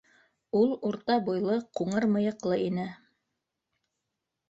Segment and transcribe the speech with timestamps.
[0.59, 2.91] Ул урта буйлы, ҡуңыр мыйыҡлы ине.